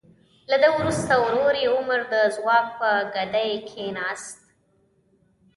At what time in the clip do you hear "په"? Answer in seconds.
2.79-2.89